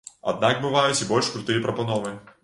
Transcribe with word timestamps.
Аднак 0.29 0.61
бываюць 0.63 1.03
і 1.05 1.07
больш 1.11 1.29
крутыя 1.35 1.63
прапановы. 1.67 2.15